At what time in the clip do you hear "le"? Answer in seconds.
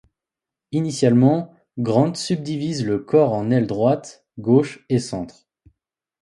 2.83-2.97